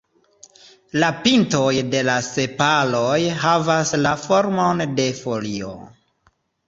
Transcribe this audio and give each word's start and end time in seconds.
La 1.01 1.09
pintoj 1.25 1.67
de 1.91 2.01
la 2.07 2.15
sepaloj 2.29 3.13
havas 3.43 3.93
la 4.07 4.15
formon 4.27 4.83
de 5.01 5.07
folio. 5.21 5.71